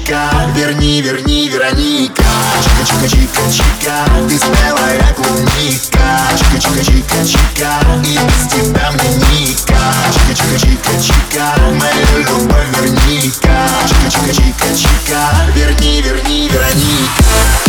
чика 0.00 0.30
Верни, 0.54 1.02
верни, 1.02 1.48
Вероника. 1.48 2.22
Чика, 2.62 2.84
чика, 2.86 3.08
чика, 3.08 3.50
чика. 3.50 4.04
Ты 4.28 4.38
смелая 4.38 5.14
клубника 5.14 6.20
Чика, 6.38 6.60
чика, 6.60 6.84
чика, 6.84 7.24
чика. 7.24 7.72
И 8.04 8.18
без 8.18 8.52
тебя 8.52 8.90
мне 8.92 9.14
ника 9.14 9.80
Чика, 10.12 10.34
чика, 10.34 10.58
чика, 10.58 11.02
чика. 11.02 11.54
Моя 11.78 12.18
любовь 12.18 12.68
верника 12.80 13.68
Чика, 13.88 14.10
чика, 14.10 14.34
чика, 14.34 14.76
чика. 14.76 15.52
Верни, 15.54 16.02
верни, 16.02 16.48
Вероника. 16.48 17.59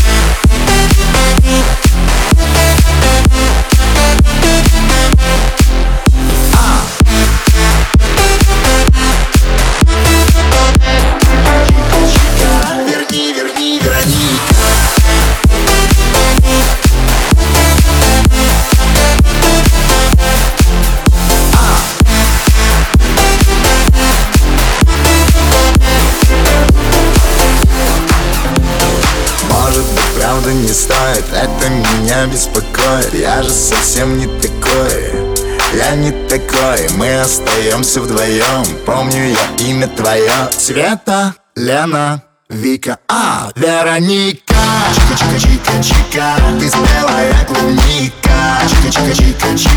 Правда 30.51 30.53
не 30.53 30.73
стоит 30.73 31.25
Это 31.33 31.69
меня 31.69 32.25
беспокоит. 32.27 33.13
Я 33.13 33.41
же 33.43 33.49
совсем 33.49 34.17
не 34.17 34.27
такой 34.41 35.31
я 35.73 35.95
не 35.95 36.11
такой, 36.27 36.89
мы 36.97 37.21
остаемся 37.21 38.01
вдвоем 38.01 38.65
Помню 38.85 39.29
я 39.29 39.65
имя 39.65 39.87
твое. 39.87 40.49
Света, 40.57 41.33
Лена, 41.55 42.23
Вика, 42.49 42.97
а, 43.07 43.49
Вероника. 43.55 44.53
Чика-чика-чика-чика 44.93 46.59
Ты 46.59 46.67
спелая 46.67 47.45
клубника. 47.45 48.59
Чика-чика-чика-чика 48.67 49.70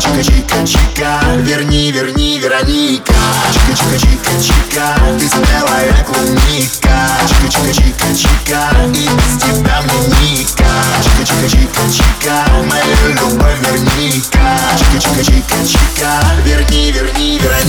верни-ка 0.00 0.60
Чика-чика-чика-чика 0.60 1.20
Верни, 1.42 1.92
верни, 1.92 2.38
Вероника. 2.38 3.14
Чика-чика-чика-чика 3.52 5.18
Ты 5.18 5.28
спелая 5.28 6.04
клубника 6.04 7.08
Чика-чика-чика-чика 7.28 8.60
И 8.94 9.08
без 9.08 9.42
тебя 9.42 9.82
мне 9.82 10.00
ника 10.20 10.64
Чика-чика-чика-чика 11.02 12.36
Мою 12.68 13.14
любовь 13.14 13.58
верни-ка 13.60 14.58
Чика-чика-чика-чика 14.78 16.10
Верни, 16.44 16.92
верни, 16.92 17.38
Вероника 17.38 17.59